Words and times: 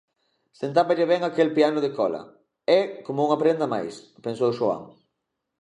Sentáballe 0.59 1.05
ben 1.11 1.21
aquel 1.23 1.49
piano 1.57 1.79
de 1.85 1.89
cola, 1.97 2.21
é 2.77 2.79
coma 3.05 3.25
unha 3.27 3.41
prenda 3.43 3.71
máis, 3.73 3.93
pensou 4.25 4.51
Xoán. 4.57 4.83